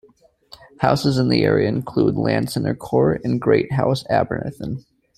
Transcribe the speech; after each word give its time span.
Houses 0.79 1.19
in 1.19 1.29
the 1.29 1.43
area 1.43 1.69
include 1.69 2.15
Llansannor 2.15 2.75
Court 2.75 3.21
and 3.23 3.39
Great 3.39 3.71
House, 3.71 4.03
Aberthin. 4.05 4.83